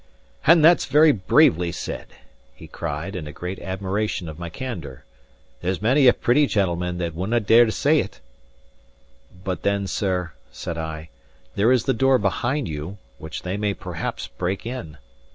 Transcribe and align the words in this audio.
"And 0.47 0.65
that's 0.65 0.85
very 0.85 1.11
bravely 1.11 1.71
said," 1.71 2.07
he 2.55 2.65
cried, 2.65 3.15
in 3.15 3.27
a 3.27 3.31
great 3.31 3.59
admiration 3.59 4.27
of 4.27 4.39
my 4.39 4.49
candour. 4.49 5.05
"There's 5.61 5.79
many 5.79 6.07
a 6.07 6.13
pretty 6.13 6.47
gentleman 6.47 6.97
that 6.97 7.13
wouldnae 7.13 7.41
dare 7.45 7.65
to 7.65 7.71
say 7.71 7.99
it." 7.99 8.19
"But 9.43 9.61
then, 9.61 9.85
sir," 9.85 10.31
said 10.51 10.75
I, 10.79 11.09
"there 11.55 11.71
is 11.71 11.83
the 11.83 11.93
door 11.93 12.17
behind 12.17 12.67
you, 12.67 12.97
which 13.19 13.43
they 13.43 13.57
may 13.57 13.75
perhaps 13.75 14.25
break 14.25 14.65
in." 14.65 14.97